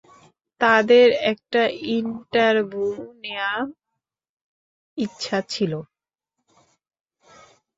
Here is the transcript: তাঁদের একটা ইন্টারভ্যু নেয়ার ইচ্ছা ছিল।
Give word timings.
তাঁদের 0.61 1.07
একটা 1.31 1.61
ইন্টারভ্যু 1.95 2.87
নেয়ার 3.21 3.61
ইচ্ছা 4.97 5.37
ছিল। 5.49 5.73